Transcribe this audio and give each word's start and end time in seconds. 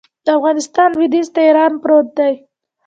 د 0.25 0.27
افغانستان 0.37 0.89
لویدیځ 0.95 1.27
ته 1.35 1.39
ایران 1.47 1.73
پروت 1.81 2.07
دی 2.17 2.33